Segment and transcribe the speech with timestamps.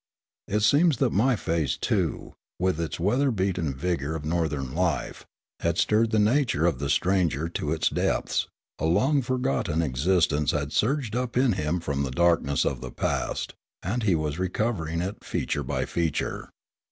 [0.47, 5.27] It seems that my face too, w'ith its weather beaten vigour of northern life,
[5.59, 8.47] had stirred the nature of the stranger The Mysterious Shot 5 to its depths;
[8.79, 13.53] a long forgotten existence had surged up in him from the darkness of the past,
[13.83, 16.49] and he was re covering it feature by feature.